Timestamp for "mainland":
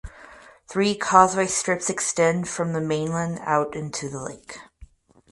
2.81-3.37